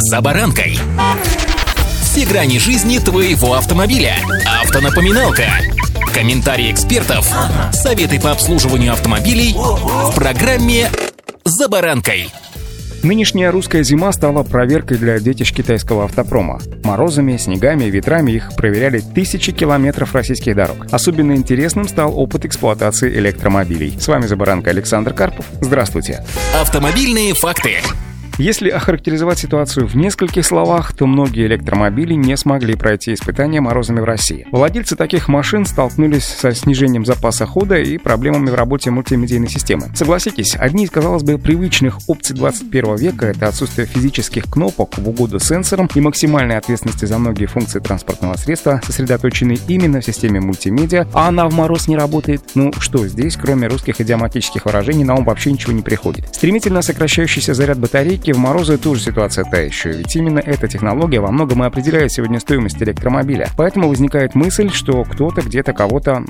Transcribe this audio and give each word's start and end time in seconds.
«За 0.00 0.20
баранкой». 0.20 0.78
Все 2.02 2.24
грани 2.24 2.58
жизни 2.60 2.98
твоего 2.98 3.54
автомобиля. 3.54 4.14
Автонапоминалка. 4.62 5.46
Комментарии 6.14 6.70
экспертов. 6.70 7.28
Советы 7.72 8.20
по 8.20 8.30
обслуживанию 8.30 8.92
автомобилей 8.92 9.54
в 9.56 10.14
программе 10.14 10.88
«За 11.44 11.68
баранкой». 11.68 12.30
Нынешняя 13.02 13.50
русская 13.50 13.82
зима 13.82 14.12
стала 14.12 14.44
проверкой 14.44 14.98
для 14.98 15.18
детищ 15.18 15.52
китайского 15.52 16.04
автопрома. 16.04 16.60
Морозами, 16.84 17.36
снегами 17.36 17.86
и 17.86 17.90
ветрами 17.90 18.30
их 18.32 18.54
проверяли 18.56 19.00
тысячи 19.00 19.50
километров 19.50 20.14
российских 20.14 20.54
дорог. 20.54 20.86
Особенно 20.92 21.32
интересным 21.32 21.88
стал 21.88 22.16
опыт 22.16 22.44
эксплуатации 22.44 23.18
электромобилей. 23.18 23.98
С 23.98 24.06
вами 24.06 24.26
«За 24.26 24.36
баранкой» 24.36 24.74
Александр 24.74 25.12
Карпов. 25.12 25.46
Здравствуйте. 25.60 26.24
Автомобильные 26.54 27.34
факты. 27.34 27.78
Если 28.38 28.68
охарактеризовать 28.68 29.40
ситуацию 29.40 29.88
в 29.88 29.96
нескольких 29.96 30.46
словах, 30.46 30.92
то 30.92 31.08
многие 31.08 31.46
электромобили 31.48 32.14
не 32.14 32.36
смогли 32.36 32.76
пройти 32.76 33.14
испытания 33.14 33.60
морозами 33.60 33.98
в 33.98 34.04
России. 34.04 34.46
Владельцы 34.52 34.94
таких 34.94 35.26
машин 35.26 35.66
столкнулись 35.66 36.22
со 36.22 36.54
снижением 36.54 37.04
запаса 37.04 37.46
хода 37.46 37.78
и 37.78 37.98
проблемами 37.98 38.50
в 38.50 38.54
работе 38.54 38.92
мультимедийной 38.92 39.48
системы. 39.48 39.90
Согласитесь, 39.96 40.54
одни 40.54 40.84
из, 40.84 40.90
казалось 40.90 41.24
бы, 41.24 41.36
привычных 41.36 41.98
опций 42.06 42.36
21 42.36 42.94
века— 42.94 43.26
это 43.28 43.48
отсутствие 43.48 43.88
физических 43.88 44.44
кнопок 44.44 44.96
в 44.98 45.08
угоду 45.08 45.40
сенсорам 45.40 45.90
и 45.92 46.00
максимальной 46.00 46.58
ответственности 46.58 47.06
за 47.06 47.18
многие 47.18 47.46
функции 47.46 47.80
транспортного 47.80 48.34
средства 48.34 48.80
сосредоточены 48.84 49.58
именно 49.66 50.00
в 50.00 50.04
системе 50.04 50.40
мультимедиа, 50.40 51.08
а 51.12 51.26
она 51.26 51.48
в 51.48 51.54
мороз 51.54 51.88
не 51.88 51.96
работает. 51.96 52.42
Ну 52.54 52.72
что 52.78 53.04
здесь, 53.08 53.36
кроме 53.36 53.66
русских 53.66 54.00
идиоматических 54.00 54.64
выражений, 54.64 55.02
на 55.02 55.16
ум 55.16 55.24
вообще 55.24 55.50
ничего 55.50 55.72
не 55.72 55.82
приходит. 55.82 56.32
Стремительно 56.32 56.82
сокращающийся 56.82 57.52
заряд 57.52 57.80
батарейки 57.80 58.27
Все-таки 58.28 58.42
в 58.42 58.44
морозы 58.44 58.76
тоже 58.76 59.00
ситуация 59.00 59.46
та 59.46 59.56
еще, 59.56 59.90
ведь 59.90 60.14
именно 60.14 60.38
эта 60.38 60.68
технология 60.68 61.18
во 61.18 61.30
многом 61.30 61.64
и 61.64 61.66
определяет 61.66 62.12
сегодня 62.12 62.38
стоимость 62.40 62.82
электромобиля. 62.82 63.48
Поэтому 63.56 63.88
возникает 63.88 64.34
мысль, 64.34 64.68
что 64.70 65.04
кто-то 65.04 65.40
где-то 65.40 65.72
кого-то, 65.72 66.22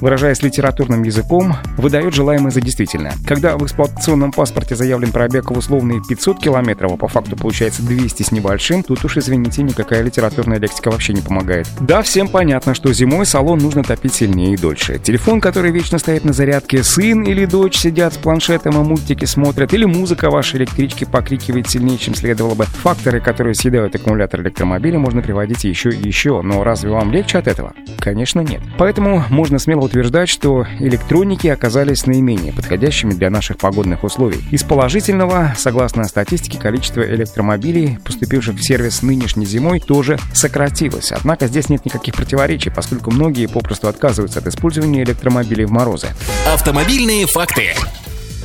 выражаясь 0.00 0.40
литературным 0.44 1.02
языком, 1.02 1.56
выдает 1.80 2.14
желаемое 2.14 2.50
за 2.50 2.60
действительное. 2.60 3.14
Когда 3.26 3.56
в 3.56 3.64
эксплуатационном 3.64 4.32
паспорте 4.32 4.76
заявлен 4.76 5.12
пробег 5.12 5.50
в 5.50 5.58
условные 5.58 6.00
500 6.06 6.38
километров, 6.38 6.92
а 6.92 6.96
по 6.96 7.08
факту 7.08 7.36
получается 7.36 7.82
200 7.82 8.22
с 8.22 8.32
небольшим, 8.32 8.82
тут 8.82 9.04
уж, 9.04 9.16
извините, 9.16 9.62
никакая 9.62 10.02
литературная 10.02 10.58
лексика 10.58 10.90
вообще 10.90 11.12
не 11.12 11.20
помогает. 11.20 11.66
Да, 11.80 12.02
всем 12.02 12.28
понятно, 12.28 12.74
что 12.74 12.92
зимой 12.92 13.26
салон 13.26 13.58
нужно 13.58 13.82
топить 13.82 14.14
сильнее 14.14 14.54
и 14.54 14.56
дольше. 14.56 14.98
Телефон, 14.98 15.40
который 15.40 15.70
вечно 15.70 15.98
стоит 15.98 16.24
на 16.24 16.32
зарядке, 16.32 16.82
сын 16.82 17.22
или 17.22 17.46
дочь 17.46 17.76
сидят 17.76 18.14
с 18.14 18.16
планшетом 18.16 18.80
и 18.80 18.84
мультики 18.84 19.24
смотрят, 19.24 19.72
или 19.74 19.84
музыка 19.84 20.30
вашей 20.30 20.58
электрички 20.60 21.04
покрикивает 21.04 21.68
сильнее, 21.68 21.98
чем 21.98 22.14
следовало 22.14 22.54
бы. 22.54 22.64
Факторы, 22.64 23.20
которые 23.20 23.54
съедают 23.54 23.94
аккумулятор 23.94 24.40
электромобиля, 24.42 24.98
можно 24.98 25.22
приводить 25.22 25.64
еще 25.64 25.90
и 25.90 26.06
еще, 26.06 26.42
но 26.42 26.64
разве 26.64 26.90
вам 26.90 27.10
легче 27.12 27.38
от 27.38 27.48
этого? 27.48 27.72
Конечно, 27.98 28.40
нет. 28.40 28.60
Поэтому 28.78 29.24
можно 29.30 29.58
смело 29.58 29.80
утверждать, 29.80 30.28
что 30.28 30.66
электроники 30.78 31.46
оказались 31.46 31.69
наименее 32.06 32.52
подходящими 32.52 33.12
для 33.12 33.30
наших 33.30 33.58
погодных 33.58 34.04
условий. 34.04 34.44
Из 34.50 34.62
положительного, 34.62 35.54
согласно 35.56 36.04
статистике, 36.04 36.58
количество 36.58 37.02
электромобилей, 37.02 37.98
поступивших 38.04 38.56
в 38.56 38.62
сервис 38.62 39.02
нынешней 39.02 39.46
зимой, 39.46 39.80
тоже 39.80 40.18
сократилось. 40.34 41.12
Однако 41.12 41.46
здесь 41.46 41.68
нет 41.68 41.84
никаких 41.84 42.14
противоречий, 42.14 42.70
поскольку 42.70 43.10
многие 43.10 43.46
попросту 43.46 43.88
отказываются 43.88 44.40
от 44.40 44.46
использования 44.46 45.02
электромобилей 45.02 45.64
в 45.64 45.70
морозы. 45.70 46.08
Автомобильные 46.46 47.26
факты. 47.26 47.74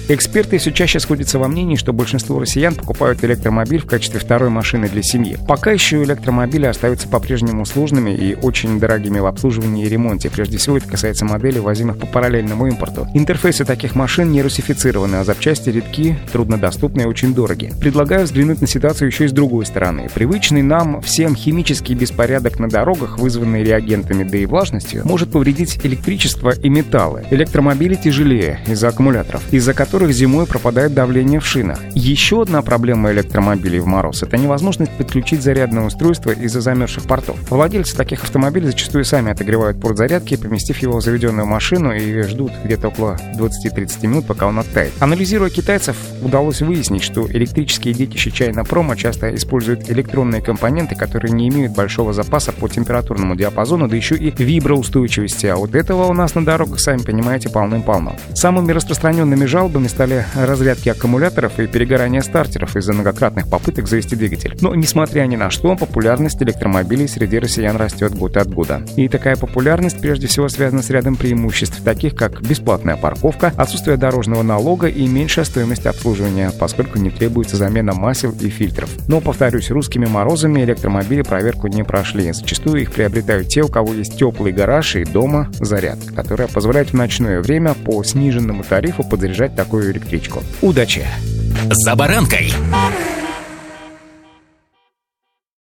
Эксперты 0.07 0.59
все 0.59 0.71
чаще 0.71 0.99
сходятся 0.99 1.39
во 1.39 1.47
мнении, 1.47 1.77
что 1.77 1.91
большинство 1.91 2.39
россиян 2.39 2.75
покупают 2.75 3.23
электромобиль 3.23 3.81
в 3.81 3.87
качестве 3.87 4.19
второй 4.19 4.51
машины 4.51 4.87
для 4.87 5.01
семьи. 5.01 5.35
Пока 5.47 5.71
еще 5.71 6.03
электромобили 6.03 6.67
остаются 6.67 7.07
по-прежнему 7.07 7.65
сложными 7.65 8.11
и 8.11 8.35
очень 8.35 8.79
дорогими 8.79 9.17
в 9.17 9.25
обслуживании 9.25 9.83
и 9.83 9.89
ремонте. 9.89 10.29
Прежде 10.29 10.59
всего, 10.59 10.77
это 10.77 10.87
касается 10.87 11.25
моделей, 11.25 11.59
возимых 11.59 11.97
по 11.97 12.05
параллельному 12.05 12.67
импорту. 12.67 13.07
Интерфейсы 13.15 13.65
таких 13.65 13.95
машин 13.95 14.31
не 14.31 14.43
русифицированы, 14.43 15.15
а 15.15 15.23
запчасти 15.23 15.69
редки, 15.69 16.15
труднодоступны 16.31 17.01
и 17.01 17.05
очень 17.05 17.33
дороги. 17.33 17.73
Предлагаю 17.81 18.25
взглянуть 18.25 18.61
на 18.61 18.67
ситуацию 18.67 19.07
еще 19.07 19.25
и 19.25 19.27
с 19.27 19.31
другой 19.31 19.65
стороны. 19.65 20.07
Привычный 20.13 20.61
нам 20.61 21.01
всем 21.01 21.35
химический 21.35 21.95
беспорядок 21.95 22.59
на 22.59 22.69
дорогах, 22.69 23.17
вызванный 23.17 23.63
реагентами 23.63 24.23
да 24.23 24.37
и 24.37 24.45
влажностью, 24.45 25.01
может 25.03 25.31
повредить 25.31 25.83
электричество 25.83 26.51
и 26.51 26.69
металлы. 26.69 27.23
Электромобили 27.31 27.95
тяжелее 27.95 28.59
из-за 28.67 28.89
аккумуляторов, 28.89 29.41
из-за 29.51 29.73
которых 29.73 29.94
которых 29.95 30.13
зимой 30.13 30.45
пропадает 30.45 30.93
давление 30.93 31.39
в 31.39 31.45
шинах. 31.45 31.79
Еще 31.93 32.41
одна 32.41 32.61
проблема 32.61 33.13
электромобилей 33.13 33.79
в 33.79 33.85
мороз— 33.85 34.23
это 34.23 34.35
невозможность 34.35 34.91
подключить 34.97 35.41
зарядное 35.41 35.85
устройство 35.85 36.31
из-за 36.31 36.59
замерзших 36.59 37.03
портов. 37.03 37.37
Владельцы 37.49 37.95
таких 37.95 38.23
автомобилей 38.23 38.67
зачастую 38.67 39.05
сами 39.05 39.31
отогревают 39.31 39.79
порт 39.79 39.97
зарядки, 39.97 40.35
поместив 40.35 40.79
его 40.79 40.99
в 40.99 41.01
заведенную 41.01 41.45
машину 41.45 41.93
и 41.93 42.23
ждут 42.23 42.51
где-то 42.65 42.89
около 42.89 43.17
20-30 43.39 44.05
минут, 44.05 44.27
пока 44.27 44.47
он 44.47 44.59
оттает. 44.59 44.91
Анализируя 44.99 45.49
китайцев, 45.49 45.95
удалось 46.21 46.59
выяснить, 46.59 47.03
что 47.03 47.25
электрические 47.31 47.93
детища 47.93 48.31
чайна 48.31 48.65
промо 48.65 48.95
часто 48.95 49.33
используют 49.33 49.89
электронные 49.89 50.41
компоненты, 50.41 50.95
которые 50.95 51.31
не 51.31 51.47
имеют 51.47 51.73
большого 51.73 52.11
запаса 52.11 52.51
по 52.51 52.67
температурному 52.67 53.37
диапазону, 53.37 53.87
да 53.87 53.95
еще 53.95 54.17
и 54.17 54.29
виброустойчивости, 54.43 55.45
а 55.45 55.55
вот 55.55 55.73
этого 55.73 56.03
у 56.07 56.13
нас 56.13 56.35
на 56.35 56.43
дорогах, 56.43 56.81
сами 56.81 57.01
понимаете, 57.01 57.47
полным-полно. 57.47 58.17
Самыми 58.33 58.73
распространенными 58.73 59.45
жалобами 59.45 59.84
Проблемами 59.85 59.87
стали 59.87 60.25
разрядки 60.35 60.89
аккумуляторов 60.89 61.59
и 61.59 61.67
перегорание 61.67 62.21
стартеров 62.21 62.75
из-за 62.75 62.93
многократных 62.93 63.47
попыток 63.49 63.87
завести 63.87 64.15
двигатель. 64.15 64.57
Но, 64.61 64.73
несмотря 64.73 65.23
ни 65.25 65.35
на 65.35 65.49
что, 65.49 65.75
популярность 65.75 66.41
электромобилей 66.41 67.07
среди 67.07 67.39
россиян 67.39 67.75
растет 67.75 68.15
год 68.15 68.37
от 68.37 68.49
года. 68.51 68.81
И 68.95 69.07
такая 69.07 69.35
популярность 69.35 69.99
прежде 69.99 70.27
всего 70.27 70.49
связана 70.49 70.81
с 70.81 70.89
рядом 70.89 71.15
преимуществ, 71.15 71.81
таких 71.83 72.15
как 72.15 72.41
бесплатная 72.41 72.95
парковка, 72.95 73.53
отсутствие 73.57 73.97
дорожного 73.97 74.43
налога 74.43 74.87
и 74.87 75.07
меньшая 75.07 75.45
стоимость 75.45 75.85
обслуживания, 75.85 76.51
поскольку 76.59 76.97
не 76.97 77.09
требуется 77.09 77.57
замена 77.57 77.93
масел 77.93 78.31
и 78.39 78.49
фильтров. 78.49 78.89
Но, 79.07 79.21
повторюсь, 79.21 79.69
русскими 79.69 80.05
морозами 80.05 80.61
электромобили 80.61 81.21
проверку 81.21 81.67
не 81.67 81.83
прошли. 81.83 82.31
Зачастую 82.31 82.81
их 82.81 82.91
приобретают 82.91 83.49
те, 83.49 83.61
у 83.61 83.67
кого 83.67 83.93
есть 83.93 84.17
теплый 84.17 84.51
гараж 84.51 84.95
и 84.95 85.03
дома 85.03 85.51
заряд, 85.59 85.99
которая 86.15 86.47
позволяет 86.47 86.89
в 86.89 86.93
ночное 86.93 87.41
время 87.41 87.73
по 87.73 88.03
сниженному 88.03 88.63
тарифу 88.63 89.03
подзаряжать 89.03 89.55
такой 89.55 89.74
такую 89.75 89.91
электричку. 89.91 90.43
Удачи! 90.61 91.05
«За 91.71 91.95
баранкой» 91.95 92.53